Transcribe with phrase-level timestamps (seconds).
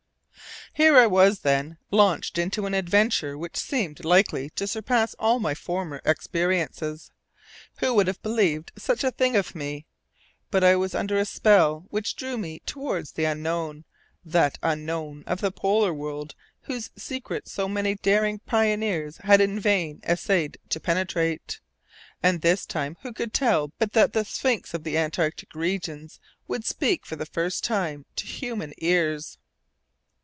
[0.73, 5.53] Here was I, then, launched into an adventure which seemed likely to surpass all my
[5.53, 7.11] former experiences.
[7.79, 9.85] Who would have believed such a thing of me.
[10.49, 13.83] But I was under a spell which drew me towards the unknown,
[14.23, 19.99] that unknown of the polar world whose secrets so many daring pioneers had in vain
[20.03, 21.59] essayed to penetrate.
[22.23, 26.63] And this time, who could tell but that the sphinx of the Antarctic regions would
[26.63, 29.37] speak for the first time to human ears!